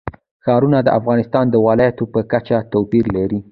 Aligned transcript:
ښارونه 0.43 0.77
د 0.83 0.89
افغانستان 0.99 1.45
د 1.49 1.55
ولایاتو 1.65 2.03
په 2.13 2.19
کچه 2.31 2.57
توپیر 2.71 3.05
لري. 3.17 3.39